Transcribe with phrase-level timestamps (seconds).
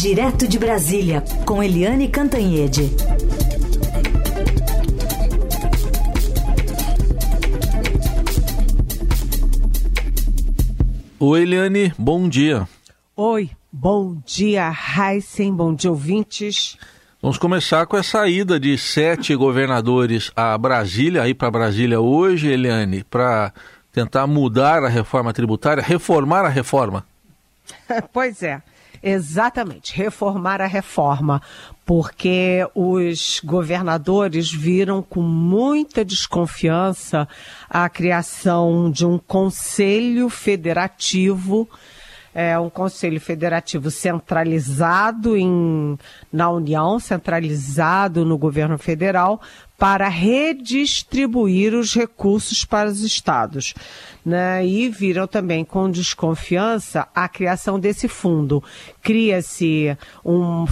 [0.00, 2.88] Direto de Brasília, com Eliane Cantanhede.
[11.18, 12.68] Oi, Eliane, bom dia.
[13.16, 16.78] Oi, bom dia, Heisen, bom dia, ouvintes.
[17.20, 23.02] Vamos começar com essa ida de sete governadores a Brasília, aí para Brasília hoje, Eliane,
[23.02, 23.52] para
[23.90, 27.04] tentar mudar a reforma tributária, reformar a reforma.
[28.12, 28.62] pois é.
[29.02, 31.40] Exatamente, reformar a reforma,
[31.84, 37.28] porque os governadores viram com muita desconfiança
[37.68, 41.68] a criação de um conselho federativo
[42.40, 45.98] é um conselho federativo centralizado em,
[46.32, 49.40] na União, centralizado no governo federal,
[49.76, 53.74] para redistribuir os recursos para os estados.
[54.24, 54.64] Né?
[54.64, 58.62] E viram também com desconfiança a criação desse fundo.
[59.02, 60.64] Cria-se um.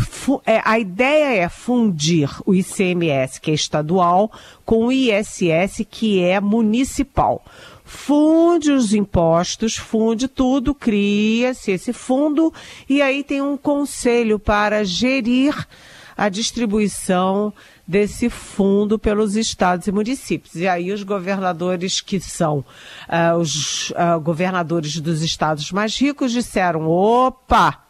[0.47, 4.31] É, a ideia é fundir o ICMS, que é estadual,
[4.65, 7.43] com o ISS, que é municipal
[7.87, 12.53] funde os impostos, funde tudo, cria-se esse fundo
[12.89, 15.55] e aí tem um conselho para gerir
[16.17, 17.53] a distribuição
[17.87, 20.57] desse fundo pelos estados e municípios.
[20.57, 22.65] E aí os governadores que são
[23.09, 27.86] uh, os uh, governadores dos estados mais ricos disseram: opa!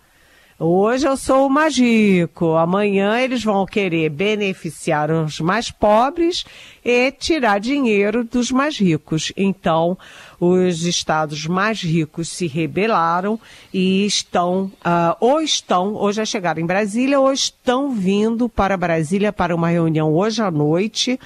[0.59, 6.47] Hoje eu sou o mais rico, amanhã eles vão querer beneficiar os mais pobres
[6.83, 9.31] e tirar dinheiro dos mais ricos.
[9.37, 9.99] Então,
[10.41, 13.39] os estados mais ricos se rebelaram
[13.71, 19.35] e estão, uh, ou estão, ou já chegaram em Brasília, ou estão vindo para Brasília
[19.35, 21.21] para uma reunião hoje à noite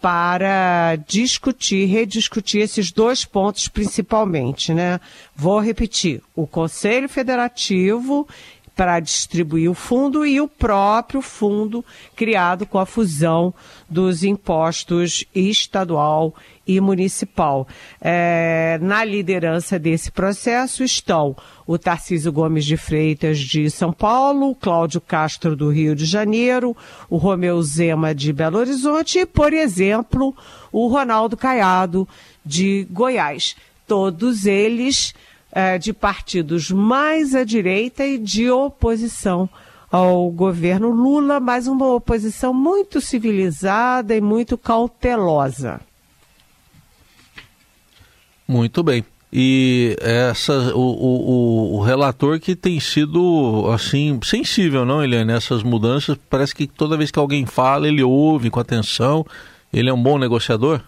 [0.00, 5.00] para discutir, rediscutir esses dois pontos principalmente, né?
[5.34, 8.28] Vou repetir, o Conselho Federativo
[8.78, 11.84] para distribuir o fundo e o próprio fundo
[12.14, 13.52] criado com a fusão
[13.90, 16.32] dos impostos estadual
[16.64, 17.66] e municipal.
[18.00, 21.34] É, na liderança desse processo estão
[21.66, 26.76] o Tarcísio Gomes de Freitas de São Paulo, Cláudio Castro do Rio de Janeiro,
[27.10, 30.32] o Romeu Zema de Belo Horizonte e, por exemplo,
[30.70, 32.06] o Ronaldo Caiado
[32.46, 33.56] de Goiás.
[33.88, 35.14] Todos eles
[35.58, 39.50] é, de partidos mais à direita e de oposição
[39.90, 45.80] ao governo Lula, mas uma oposição muito civilizada e muito cautelosa.
[48.46, 49.04] Muito bem.
[49.32, 55.32] E essa, o, o, o, relator que tem sido assim sensível, não, Eliane?
[55.32, 59.26] Essas mudanças, parece que toda vez que alguém fala, ele ouve com atenção.
[59.72, 60.80] Ele é um bom negociador?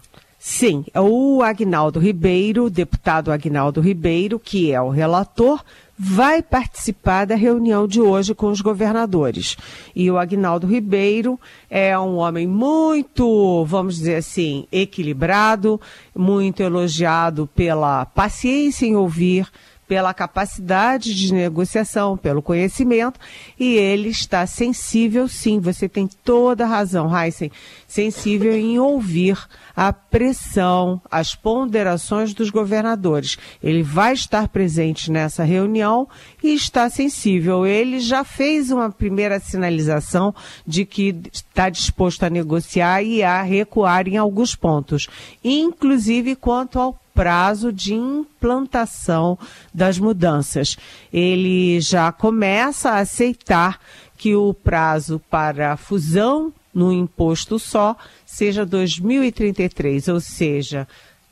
[0.43, 5.63] Sim, o Agnaldo Ribeiro, deputado Agnaldo Ribeiro, que é o relator,
[5.95, 9.55] vai participar da reunião de hoje com os governadores.
[9.95, 15.79] E o Agnaldo Ribeiro é um homem muito, vamos dizer assim, equilibrado,
[16.15, 19.47] muito elogiado pela paciência em ouvir
[19.91, 23.19] pela capacidade de negociação, pelo conhecimento,
[23.59, 27.51] e ele está sensível, sim, você tem toda a razão, Heisen,
[27.85, 29.37] sensível em ouvir
[29.75, 33.37] a pressão, as ponderações dos governadores.
[33.61, 36.07] Ele vai estar presente nessa reunião
[36.41, 37.65] e está sensível.
[37.65, 40.33] Ele já fez uma primeira sinalização
[40.65, 45.09] de que está disposto a negociar e a recuar em alguns pontos,
[45.43, 49.37] inclusive quanto ao prazo de implantação
[49.73, 50.77] das mudanças.
[51.11, 53.79] Ele já começa a aceitar
[54.17, 57.95] que o prazo para a fusão no imposto só
[58.25, 60.87] seja 2033, ou seja,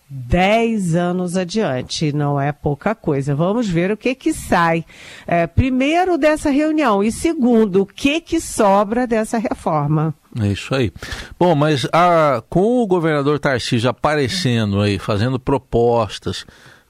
[0.09, 3.36] 10 anos adiante, não é pouca coisa.
[3.36, 4.84] Vamos ver o que que sai,
[5.28, 10.14] é, primeiro dessa reunião e segundo, o que que sobra dessa reforma.
[10.42, 10.92] É isso aí.
[11.40, 16.46] Bom, mas a, com o governador Tarcísio aparecendo aí, fazendo propostas,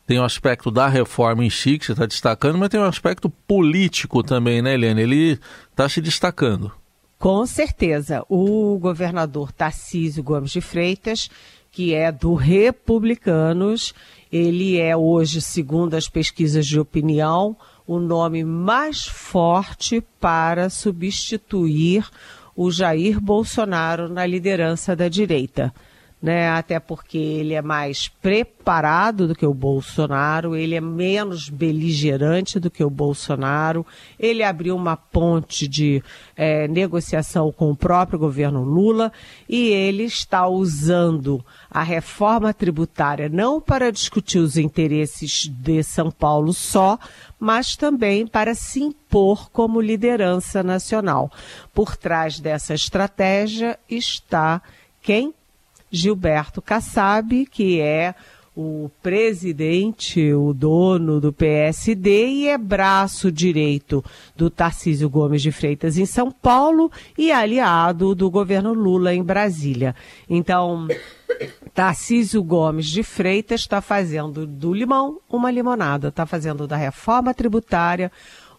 [0.08, 3.30] tem o aspecto da reforma em si que você está destacando, mas tem o aspecto
[3.30, 5.02] político também, né, Helena?
[5.02, 5.40] Ele
[5.72, 6.72] está se destacando.
[7.20, 8.26] Com certeza.
[8.30, 11.30] O governador Tarcísio Gomes de Freitas
[11.72, 13.94] que é do Republicanos.
[14.32, 17.56] Ele é hoje, segundo as pesquisas de opinião,
[17.88, 22.08] o nome mais forte para substituir
[22.56, 25.74] o Jair Bolsonaro na liderança da direita.
[26.22, 26.50] Né?
[26.50, 32.70] Até porque ele é mais preparado do que o Bolsonaro, ele é menos beligerante do
[32.70, 33.86] que o Bolsonaro,
[34.20, 36.04] ele abriu uma ponte de
[36.36, 39.14] é, negociação com o próprio governo Lula
[39.48, 46.52] e ele está usando a reforma tributária não para discutir os interesses de São Paulo
[46.52, 47.00] só,
[47.40, 51.32] mas também para se impor como liderança nacional.
[51.74, 54.62] Por trás dessa estratégia está
[55.02, 55.34] quem?
[55.92, 58.16] Gilberto Kassab, que é
[58.56, 64.04] o presidente, o dono do PSD e é braço direito
[64.36, 69.96] do Tarcísio Gomes de Freitas em São Paulo e aliado do governo Lula em Brasília.
[70.30, 70.88] Então,
[71.74, 78.12] Tarcísio Gomes de Freitas está fazendo do limão uma limonada, está fazendo da reforma tributária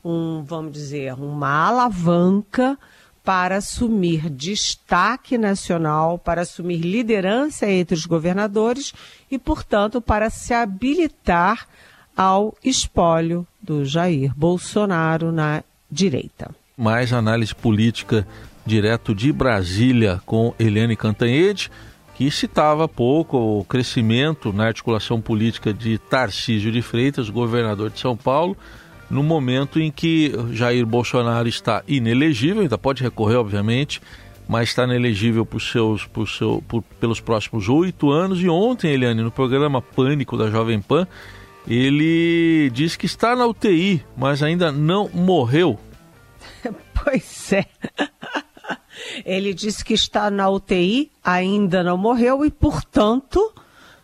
[0.05, 2.79] um, vamos dizer, uma alavanca
[3.31, 8.93] para assumir destaque nacional, para assumir liderança entre os governadores
[9.31, 11.69] e, portanto, para se habilitar
[12.17, 16.51] ao espólio do Jair Bolsonaro na direita.
[16.77, 18.27] Mais análise política
[18.67, 21.71] direto de Brasília com Eliane Cantanhede,
[22.17, 28.01] que citava há pouco o crescimento na articulação política de Tarcísio de Freitas, governador de
[28.01, 28.57] São Paulo,
[29.11, 34.01] no momento em que Jair Bolsonaro está inelegível, ainda pode recorrer, obviamente,
[34.49, 38.41] mas está inelegível por seus, por seu, por, pelos próximos oito anos.
[38.41, 41.07] E ontem, Eliane, no programa Pânico da Jovem Pan,
[41.67, 45.79] ele disse que está na UTI, mas ainda não morreu.
[47.03, 47.65] Pois é.
[49.25, 53.55] Ele disse que está na UTI, ainda não morreu e, portanto,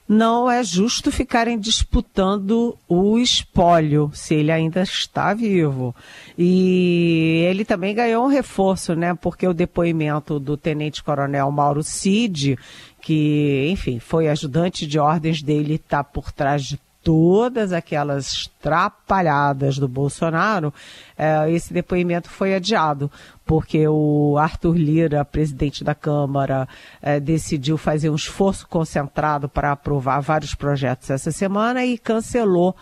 [0.08, 5.94] não é justo ficarem disputando o espólio, se ele ainda está vivo.
[6.38, 9.14] E ele também ganhou um reforço, né?
[9.14, 12.56] Porque o depoimento do tenente-coronel Mauro Cid,
[13.00, 19.86] que, enfim, foi ajudante de ordens dele, está por trás de todas aquelas trapalhadas do
[19.86, 20.74] Bolsonaro,
[21.16, 23.08] é, esse depoimento foi adiado,
[23.44, 26.66] porque o Arthur Lira, presidente da Câmara,
[27.00, 32.74] é, decidiu fazer um esforço concentrado para aprovar vários projetos essa semana e cancelou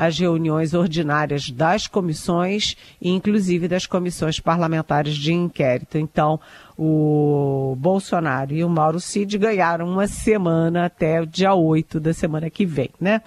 [0.00, 5.98] as reuniões ordinárias das comissões, inclusive das comissões parlamentares de inquérito.
[5.98, 6.40] Então,
[6.74, 12.48] o Bolsonaro e o Mauro Cid ganharam uma semana até o dia 8 da semana
[12.48, 13.20] que vem, né?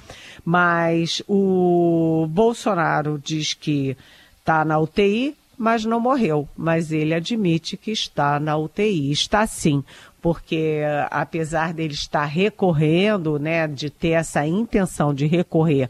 [0.44, 3.96] Mas o Bolsonaro diz que
[4.40, 6.50] está na UTI, mas não morreu.
[6.58, 9.12] Mas ele admite que está na UTI.
[9.12, 9.84] Está sim,
[10.20, 10.82] porque
[11.12, 15.88] apesar dele estar recorrendo, né, de ter essa intenção de recorrer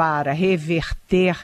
[0.00, 1.36] para reverter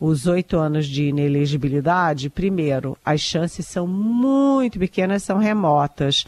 [0.00, 6.26] os oito anos de inelegibilidade, primeiro, as chances são muito pequenas, são remotas,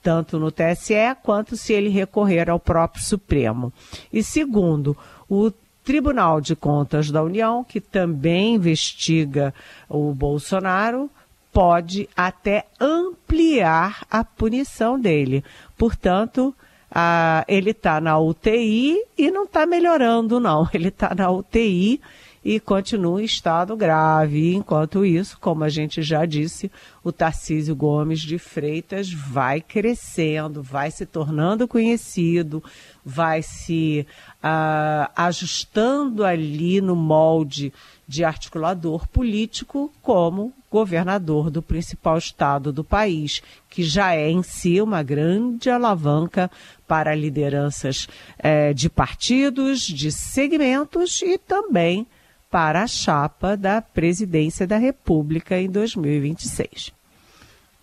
[0.00, 0.94] tanto no TSE
[1.24, 3.72] quanto se ele recorrer ao próprio Supremo.
[4.12, 4.96] E segundo,
[5.28, 5.50] o
[5.82, 9.52] Tribunal de Contas da União, que também investiga
[9.88, 11.10] o Bolsonaro,
[11.52, 15.42] pode até ampliar a punição dele.
[15.76, 16.54] Portanto,
[16.94, 20.68] ah, ele está na UTI e não está melhorando, não.
[20.72, 22.00] Ele está na UTI
[22.44, 24.54] e continua em estado grave.
[24.54, 26.70] Enquanto isso, como a gente já disse,
[27.02, 32.62] o Tarcísio Gomes de Freitas vai crescendo, vai se tornando conhecido,
[33.02, 34.06] vai se
[34.42, 37.72] uh, ajustando ali no molde
[38.06, 44.80] de articulador político como governador do principal estado do país, que já é em si
[44.80, 46.50] uma grande alavanca
[46.86, 48.06] para lideranças
[48.38, 52.06] eh, de partidos, de segmentos e também
[52.54, 56.92] para a chapa da presidência da República em 2026.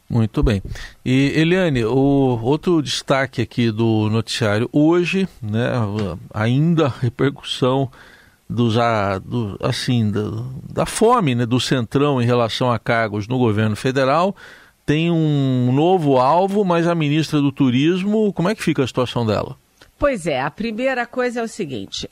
[0.10, 0.64] Muito bem.
[1.04, 5.72] E Eliane, o outro destaque aqui do noticiário hoje, né,
[6.34, 7.92] ainda repercussão
[8.50, 10.22] dos, a, do, assim, da,
[10.70, 14.34] da fome né, do Centrão em relação a cargos no governo federal.
[14.86, 19.26] Tem um novo alvo, mas a ministra do Turismo, como é que fica a situação
[19.26, 19.58] dela?
[20.00, 22.10] Pois é, a primeira coisa é o seguinte.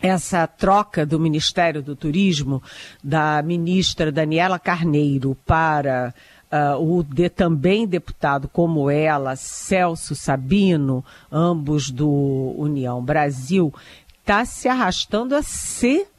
[0.00, 2.62] Essa troca do Ministério do Turismo,
[3.02, 6.14] da ministra Daniela Carneiro, para
[6.50, 13.70] Uh, o de, também deputado como ela, Celso Sabino, ambos do União Brasil,
[14.22, 15.42] está se arrastando há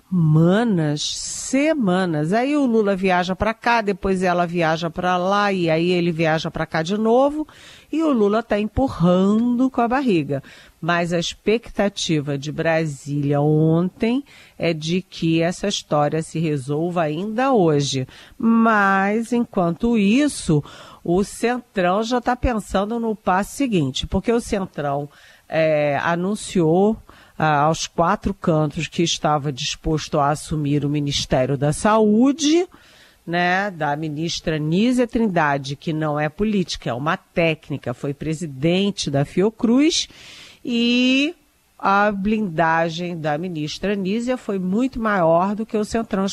[0.09, 2.33] semanas, semanas.
[2.33, 6.49] Aí o Lula viaja para cá, depois ela viaja para lá e aí ele viaja
[6.49, 7.47] para cá de novo
[7.91, 10.41] e o Lula está empurrando com a barriga.
[10.81, 14.23] Mas a expectativa de Brasília ontem
[14.57, 18.07] é de que essa história se resolva ainda hoje.
[18.37, 20.63] Mas enquanto isso,
[21.03, 25.07] o Centrão já está pensando no passo seguinte, porque o Centrão
[25.47, 26.97] é, anunciou
[27.39, 32.67] ah, aos quatro cantos que estava disposto a assumir o Ministério da Saúde,
[33.25, 39.23] né, da ministra Nízia Trindade, que não é política, é uma técnica, foi presidente da
[39.23, 40.09] Fiocruz,
[40.65, 41.33] e
[41.77, 46.25] a blindagem da ministra Nízia foi muito maior do que o Centrão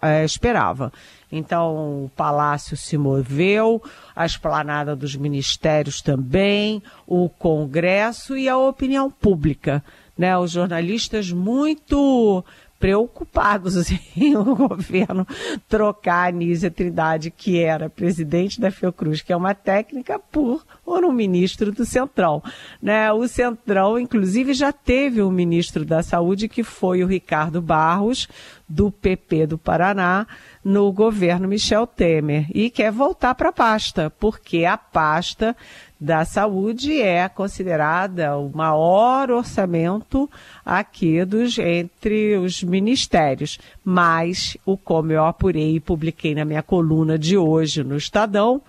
[0.00, 0.92] eh, esperava.
[1.32, 3.82] Então, o Palácio se moveu,
[4.14, 9.82] a esplanada dos ministérios também, o Congresso e a opinião pública
[10.16, 12.44] né, os jornalistas muito
[12.82, 13.76] preocupados
[14.16, 15.24] em o governo
[15.68, 21.04] trocar a Anísia Trindade, que era presidente da Fiocruz, que é uma técnica, por, por
[21.04, 22.42] um ministro do Centrão.
[22.80, 23.12] Né?
[23.12, 28.28] O Centrão, inclusive, já teve um ministro da Saúde, que foi o Ricardo Barros,
[28.68, 30.26] do PP do Paraná,
[30.64, 35.54] no governo Michel Temer, e quer voltar para a pasta, porque a pasta
[36.00, 40.28] da saúde é considerada o maior orçamento
[40.64, 43.58] aqui dos entre os ministérios.
[43.84, 48.60] Mas o como eu apurei e publiquei na minha coluna de hoje no Estadão,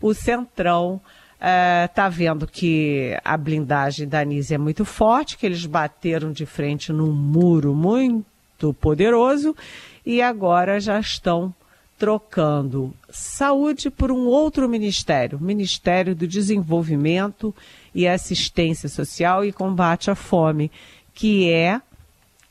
[0.00, 1.00] o Centrão
[1.40, 6.44] está uh, vendo que a blindagem da Anísia é muito forte, que eles bateram de
[6.44, 9.56] frente num muro muito poderoso
[10.04, 11.54] e agora já estão
[11.98, 17.54] trocando saúde por um outro ministério, Ministério do Desenvolvimento
[17.94, 20.70] e Assistência Social e Combate à Fome,
[21.12, 21.80] que é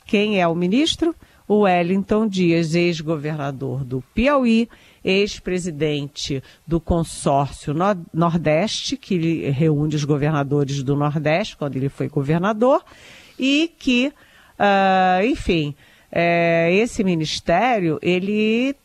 [0.05, 1.15] quem é o ministro?
[1.47, 4.69] O Wellington Dias, ex-governador do Piauí,
[5.03, 7.73] ex-presidente do consórcio
[8.13, 12.83] Nordeste, que reúne os governadores do Nordeste, quando ele foi governador,
[13.37, 14.11] e que,
[14.59, 15.73] uh, enfim,
[16.11, 18.75] é, esse ministério, ele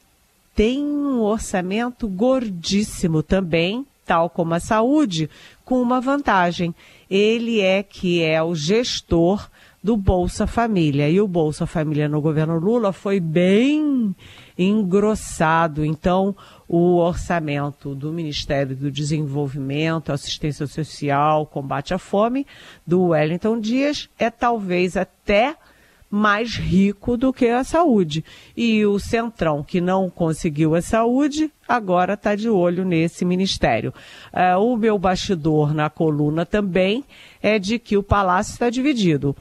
[0.54, 5.28] tem um orçamento gordíssimo também, tal como a saúde,
[5.64, 6.74] com uma vantagem.
[7.10, 9.48] Ele é que é o gestor
[9.82, 11.10] do Bolsa Família.
[11.10, 14.14] E o Bolsa Família no governo Lula foi bem
[14.58, 15.84] engrossado.
[15.84, 16.34] Então,
[16.68, 22.46] o orçamento do Ministério do Desenvolvimento, Assistência Social, Combate à Fome,
[22.86, 25.56] do Wellington Dias, é talvez até
[26.14, 28.24] mais rico do que a saúde.
[28.56, 33.92] E o Centrão, que não conseguiu a saúde, agora está de olho nesse ministério.
[34.32, 37.04] Uh, o meu bastidor na coluna também
[37.42, 39.34] é de que o Palácio está dividido.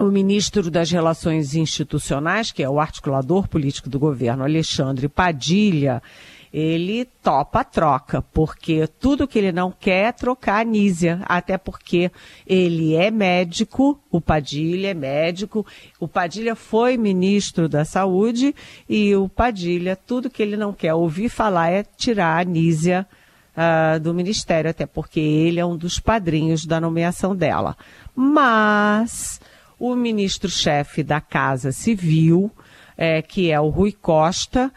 [0.00, 6.02] O ministro das Relações Institucionais, que é o articulador político do governo, Alexandre Padilha,
[6.50, 11.58] ele topa a troca, porque tudo que ele não quer é trocar a Nízia, até
[11.58, 12.10] porque
[12.46, 15.66] ele é médico, o Padilha é médico,
[16.00, 18.54] o Padilha foi ministro da Saúde
[18.88, 23.06] e o Padilha, tudo que ele não quer ouvir falar é tirar a Nízia
[23.54, 27.76] uh, do ministério, até porque ele é um dos padrinhos da nomeação dela.
[28.16, 29.38] Mas
[29.80, 32.50] o ministro-chefe da Casa Civil,
[32.96, 34.70] é, que é o Rui Costa,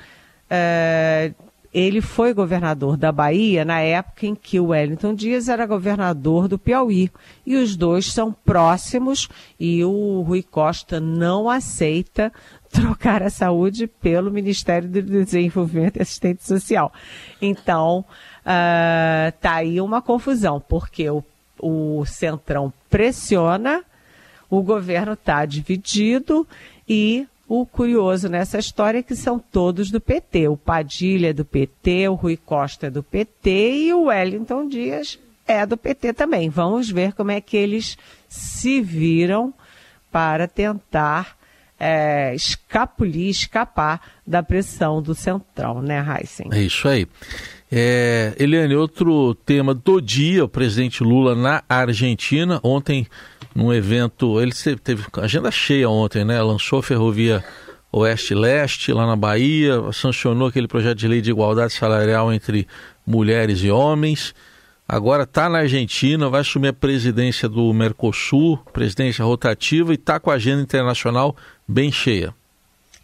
[0.49, 1.33] é,
[1.73, 6.59] ele foi governador da Bahia na época em que o Wellington Dias era governador do
[6.59, 7.11] Piauí.
[7.45, 9.27] E os dois são próximos
[9.59, 12.31] e o Rui Costa não aceita
[12.71, 16.93] trocar a saúde pelo Ministério do Desenvolvimento e Assistente Social.
[17.41, 18.05] Então,
[18.41, 21.23] uh, tá aí uma confusão, porque o,
[21.59, 23.83] o Centrão pressiona,
[24.57, 26.47] o governo está dividido
[26.87, 30.47] e o curioso nessa história é que são todos do PT.
[30.47, 35.17] O Padilha é do PT, o Rui Costa é do PT e o Wellington Dias
[35.47, 36.49] é do PT também.
[36.49, 37.97] Vamos ver como é que eles
[38.29, 39.51] se viram
[40.11, 41.35] para tentar
[41.79, 46.49] é, escapulir, escapar da pressão do Centrão, né, Heisen?
[46.51, 47.07] É isso aí.
[47.75, 52.59] É, Eliane, outro tema do dia, o presidente Lula na Argentina.
[52.61, 53.07] Ontem
[53.55, 54.39] num evento.
[54.39, 54.51] Ele
[54.83, 56.41] teve agenda cheia ontem, né?
[56.41, 57.43] Lançou a ferrovia
[57.91, 62.67] Oeste-Leste lá na Bahia, sancionou aquele projeto de lei de igualdade salarial entre
[63.05, 64.33] mulheres e homens.
[64.87, 70.29] Agora está na Argentina, vai assumir a presidência do Mercosul, presidência rotativa, e está com
[70.29, 71.35] a agenda internacional
[71.67, 72.33] bem cheia.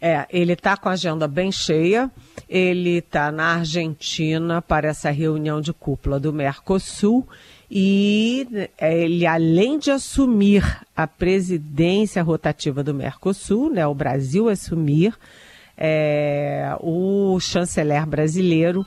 [0.00, 2.10] É, ele está com a agenda bem cheia.
[2.48, 7.28] Ele está na Argentina para essa reunião de cúpula do Mercosul
[7.70, 10.64] E ele, além de assumir
[10.96, 15.14] a presidência rotativa do Mercosul, né, o Brasil assumir,
[15.76, 18.84] é, o chanceler brasileiro,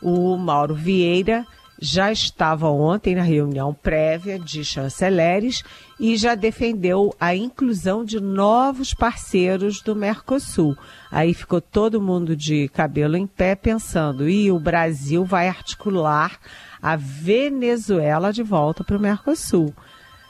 [0.00, 1.46] o Mauro Vieira,
[1.84, 5.64] já estava ontem na reunião prévia de chanceleres
[5.98, 10.76] e já defendeu a inclusão de novos parceiros do Mercosul.
[11.10, 16.38] Aí ficou todo mundo de cabelo em pé pensando, e o Brasil vai articular
[16.80, 19.74] a Venezuela de volta para o Mercosul.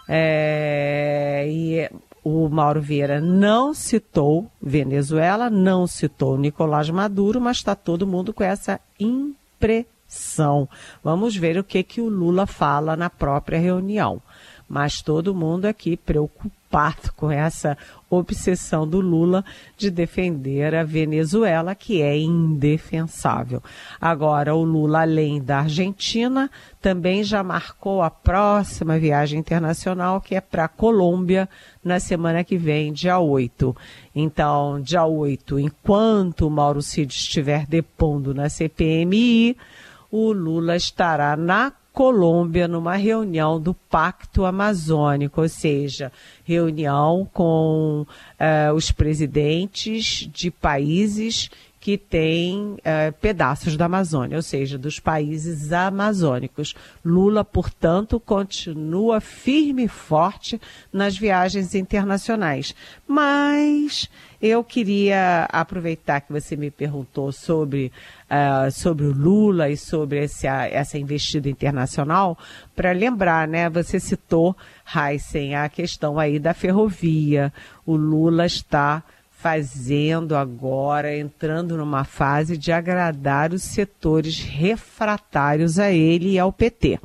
[0.08, 1.90] É, e
[2.24, 8.42] o Mauro Vieira não citou Venezuela, não citou Nicolás Maduro, mas está todo mundo com
[8.42, 10.68] essa impressão são.
[11.02, 14.20] Vamos ver o que, que o Lula fala na própria reunião.
[14.68, 17.76] Mas todo mundo aqui preocupado com essa
[18.08, 19.44] obsessão do Lula
[19.76, 23.62] de defender a Venezuela, que é indefensável.
[24.00, 26.50] Agora, o Lula, além da Argentina,
[26.80, 31.48] também já marcou a próxima viagem internacional, que é para a Colômbia,
[31.84, 33.76] na semana que vem, dia 8.
[34.14, 39.56] Então, dia 8, enquanto o Mauro Cid estiver depondo na CPMI,
[40.12, 46.12] o Lula estará na Colômbia numa reunião do Pacto Amazônico, ou seja,
[46.44, 51.50] reunião com uh, os presidentes de países
[51.82, 56.76] que têm uh, pedaços da Amazônia, ou seja, dos países amazônicos.
[57.04, 60.60] Lula, portanto, continua firme e forte
[60.92, 62.72] nas viagens internacionais.
[63.04, 64.08] Mas
[64.40, 67.90] eu queria aproveitar que você me perguntou sobre,
[68.30, 72.38] uh, sobre o Lula e sobre essa, essa investida internacional,
[72.76, 73.68] para lembrar, né?
[73.68, 77.52] Você citou, Heisen, a questão aí da ferrovia.
[77.84, 79.02] O Lula está
[79.42, 87.00] fazendo agora, entrando numa fase de agradar os setores refratários a ele e ao PT.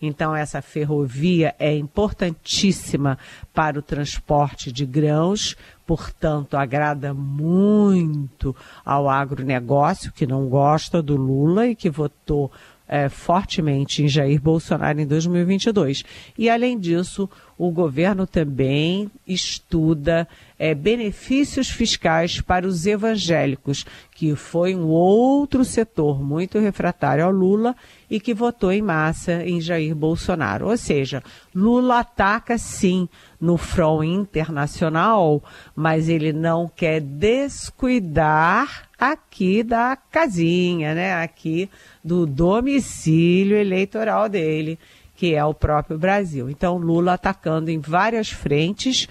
[0.00, 3.18] Então, essa ferrovia é importantíssima
[3.52, 8.54] para o transporte de grãos, portanto, agrada muito
[8.84, 12.52] ao agronegócio, que não gosta do Lula e que votou
[12.86, 16.04] é, fortemente em Jair Bolsonaro em 2022.
[16.38, 17.28] E, além disso,
[17.60, 20.26] o governo também estuda
[20.58, 27.76] é, benefícios fiscais para os evangélicos, que foi um outro setor muito refratário ao Lula
[28.10, 30.68] e que votou em massa em Jair Bolsonaro.
[30.70, 31.22] Ou seja,
[31.54, 33.06] Lula ataca sim
[33.38, 35.44] no front internacional,
[35.76, 41.12] mas ele não quer descuidar aqui da casinha, né?
[41.22, 41.68] Aqui
[42.02, 44.78] do domicílio eleitoral dele,
[45.20, 46.48] que é o próprio Brasil.
[46.48, 49.06] Então, Lula atacando em várias frentes,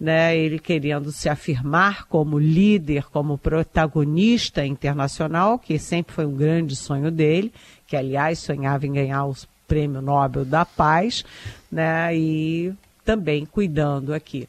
[0.00, 0.34] né?
[0.34, 7.10] Ele querendo se afirmar como líder, como protagonista internacional, que sempre foi um grande sonho
[7.10, 7.52] dele,
[7.86, 9.36] que aliás sonhava em ganhar o
[9.68, 11.26] Prêmio Nobel da Paz,
[11.70, 12.16] né?
[12.16, 12.72] E
[13.04, 14.48] também cuidando aqui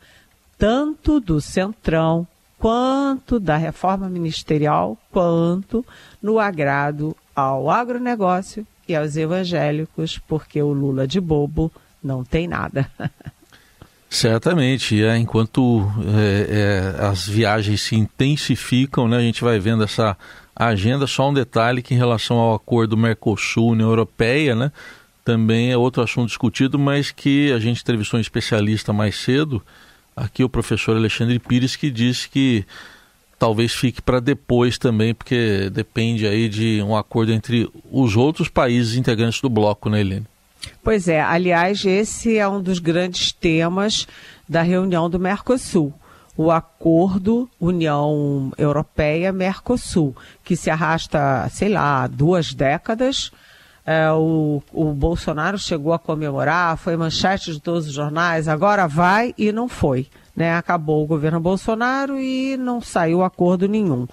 [0.57, 2.25] tanto do Centrão
[2.57, 5.85] quanto da reforma ministerial, quanto
[6.21, 11.71] no agrado ao agronegócio e aos evangélicos, porque o Lula de bobo
[12.03, 12.89] não tem nada.
[14.09, 20.17] Certamente, é, enquanto é, é, as viagens se intensificam, né, a gente vai vendo essa
[20.53, 21.07] agenda.
[21.07, 24.71] Só um detalhe que em relação ao acordo Mercosul-União Europeia, né,
[25.23, 29.63] também é outro assunto discutido, mas que a gente entrevistou um especialista mais cedo,
[30.13, 32.65] aqui o professor Alexandre Pires, que disse que
[33.41, 38.95] talvez fique para depois também, porque depende aí de um acordo entre os outros países
[38.95, 40.27] integrantes do bloco, né, Helene?
[40.83, 44.07] Pois é, aliás, esse é um dos grandes temas
[44.47, 45.91] da reunião do Mercosul.
[46.37, 53.31] O acordo União Europeia-Mercosul, que se arrasta, sei lá, duas décadas,
[53.83, 59.33] é, o, o Bolsonaro chegou a comemorar, foi manchete de todos os jornais, agora vai
[59.35, 60.05] e não foi.
[60.35, 60.53] Né?
[60.55, 64.07] Acabou o governo Bolsonaro e não saiu acordo nenhum.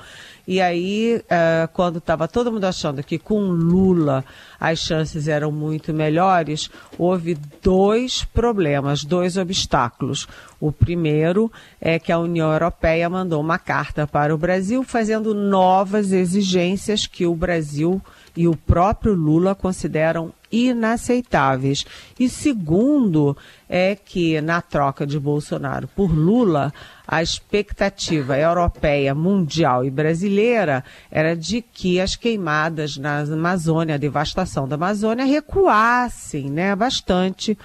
[0.48, 4.24] E aí, é, quando estava todo mundo achando que com Lula
[4.59, 10.26] as chances eram muito melhores, houve dois problemas, dois obstáculos.
[10.59, 16.12] O primeiro é que a União Europeia mandou uma carta para o Brasil fazendo novas
[16.12, 18.00] exigências que o Brasil
[18.38, 21.85] e o próprio Lula consideram inaceitáveis.
[22.20, 23.37] E segundo
[23.68, 26.72] é que na troca de Bolsonaro por Lula,
[27.05, 34.68] a expectativa europeia, mundial e brasileira era de que as queimadas na Amazônia, a devastação
[34.68, 37.59] da Amazônia recuassem, né, bastante.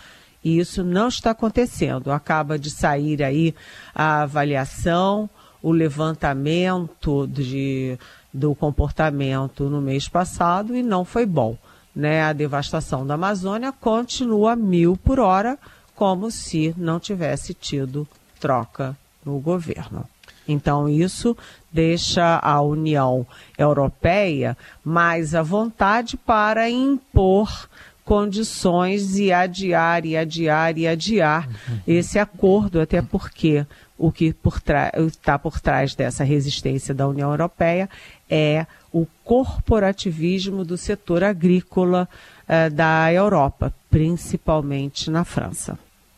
[0.44, 2.12] E isso não está acontecendo.
[2.12, 3.54] Acaba de sair aí
[3.94, 5.30] a avaliação,
[5.62, 7.96] o levantamento de
[8.34, 11.58] do comportamento no mês passado e não foi bom.
[11.96, 15.58] né, a devastação da Amazônia continua mil por hora,
[15.96, 18.08] como se não tivesse tido
[18.40, 20.06] troca no governo.
[20.48, 21.38] Então, isso
[21.72, 23.26] deixa a União
[23.58, 27.70] Europeia mais à vontade para impor
[28.04, 31.80] condições e adiar e adiar e adiar uhum.
[31.88, 33.66] esse acordo, até porque
[33.98, 34.36] o que
[35.08, 37.90] está por trás dessa resistência da União Europeia
[38.36, 42.10] é o corporativismo do setor agrícola
[42.44, 45.78] uh, da Europa, principalmente na França.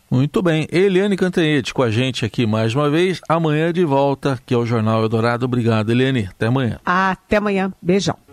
[0.10, 0.65] Muito bem.
[0.71, 3.19] Eliane Cantanhete com a gente aqui mais uma vez.
[3.28, 5.45] Amanhã de volta, que é o Jornal Eldorado.
[5.45, 6.30] Obrigado, Eliane.
[6.30, 6.80] Até amanhã.
[6.86, 7.73] Até amanhã.
[7.82, 8.25] Beijão.